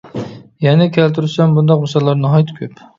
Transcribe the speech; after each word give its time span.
يەنە 0.67 0.87
كەلتۈرسەم 0.97 1.55
بۇنداق 1.59 1.87
مىساللار 1.87 2.23
ناھايىتى 2.27 2.63
كۆپ. 2.63 2.87